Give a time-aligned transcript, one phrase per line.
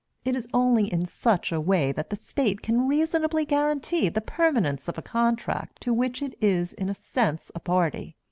[0.25, 4.87] It is only in such a way that the state can reasonably guarantee the permanence
[4.87, 8.15] of a contract to which it is in a sense a party.